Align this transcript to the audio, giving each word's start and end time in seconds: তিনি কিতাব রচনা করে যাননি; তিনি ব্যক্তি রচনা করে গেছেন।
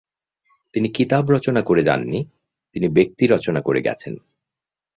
তিনি 0.73 0.87
কিতাব 0.89 1.23
রচনা 1.31 1.61
করে 1.61 1.81
যাননি; 1.83 2.19
তিনি 2.75 2.87
ব্যক্তি 2.87 3.23
রচনা 3.27 3.61
করে 3.61 3.79
গেছেন। 3.81 4.13